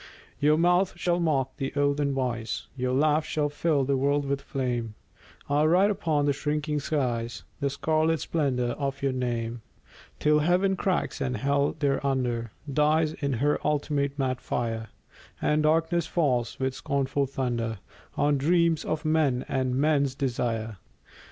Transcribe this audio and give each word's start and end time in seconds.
Your 0.39 0.57
mouth 0.57 0.93
shall 0.97 1.19
mock 1.19 1.57
the 1.57 1.71
old 1.75 1.99
and 1.99 2.15
wise, 2.15 2.65
Your 2.75 2.91
laugh 2.91 3.23
shall 3.23 3.49
fill 3.49 3.83
the 3.83 3.95
world 3.95 4.25
with 4.25 4.41
flame, 4.41 4.95
I'll 5.47 5.67
write 5.67 5.91
upon 5.91 6.25
the 6.25 6.33
shrinking 6.33 6.79
skies 6.79 7.43
The 7.59 7.69
scarlet 7.69 8.19
splendour 8.19 8.69
of 8.69 9.03
your 9.03 9.11
name, 9.11 9.61
Till 10.17 10.39
Heaven 10.39 10.75
cracks, 10.75 11.21
and 11.21 11.37
Hell 11.37 11.73
thereunder 11.77 12.49
Dies 12.73 13.13
in 13.13 13.33
her 13.33 13.59
ultimate 13.63 14.17
mad 14.17 14.41
fire, 14.41 14.87
And 15.39 15.61
darkness 15.61 16.07
falls, 16.07 16.59
with 16.59 16.73
scornful 16.73 17.27
thunder, 17.27 17.77
On 18.17 18.39
dreams 18.39 18.83
of 18.83 19.05
men 19.05 19.45
and 19.47 19.75
men's 19.75 20.15
desire. 20.15 20.77